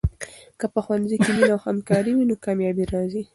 که 0.59 0.65
په 0.73 0.79
ښوونځي 0.85 1.17
کې 1.23 1.31
مینه 1.37 1.49
او 1.55 1.59
همکاري 1.67 2.11
وي، 2.13 2.25
نو 2.29 2.35
کامیابي 2.45 2.85
راځي. 2.93 3.21